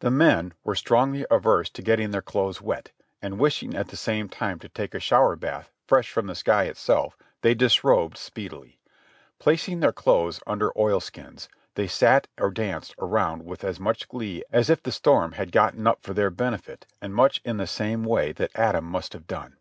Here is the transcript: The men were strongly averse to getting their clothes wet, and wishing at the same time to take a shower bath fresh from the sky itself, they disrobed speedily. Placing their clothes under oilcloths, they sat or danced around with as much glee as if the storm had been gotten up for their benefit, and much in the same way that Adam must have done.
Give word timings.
The 0.00 0.10
men 0.10 0.54
were 0.64 0.74
strongly 0.74 1.26
averse 1.30 1.68
to 1.68 1.82
getting 1.82 2.10
their 2.10 2.22
clothes 2.22 2.62
wet, 2.62 2.92
and 3.20 3.38
wishing 3.38 3.74
at 3.76 3.88
the 3.88 3.96
same 3.98 4.26
time 4.26 4.58
to 4.60 4.70
take 4.70 4.94
a 4.94 4.98
shower 5.00 5.36
bath 5.36 5.70
fresh 5.86 6.10
from 6.10 6.28
the 6.28 6.34
sky 6.34 6.64
itself, 6.64 7.14
they 7.42 7.52
disrobed 7.54 8.16
speedily. 8.16 8.78
Placing 9.38 9.80
their 9.80 9.92
clothes 9.92 10.40
under 10.46 10.70
oilcloths, 10.78 11.48
they 11.74 11.88
sat 11.88 12.26
or 12.38 12.50
danced 12.50 12.94
around 12.98 13.44
with 13.44 13.64
as 13.64 13.78
much 13.78 14.08
glee 14.08 14.42
as 14.50 14.70
if 14.70 14.82
the 14.82 14.90
storm 14.92 15.32
had 15.32 15.48
been 15.48 15.60
gotten 15.60 15.86
up 15.86 16.00
for 16.02 16.14
their 16.14 16.30
benefit, 16.30 16.86
and 17.02 17.14
much 17.14 17.42
in 17.44 17.58
the 17.58 17.66
same 17.66 18.02
way 18.02 18.32
that 18.32 18.52
Adam 18.58 18.86
must 18.86 19.12
have 19.12 19.26
done. 19.26 19.58